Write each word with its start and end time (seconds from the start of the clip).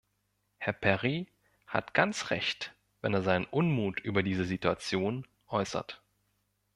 Herr 0.57 0.73
Perry 0.73 1.27
hat 1.67 1.93
ganz 1.93 2.31
recht, 2.31 2.73
wenn 3.01 3.13
er 3.13 3.21
seinen 3.21 3.45
Unmut 3.45 3.99
über 3.99 4.23
diese 4.23 4.45
Situation 4.45 5.27
äußert. 5.47 6.01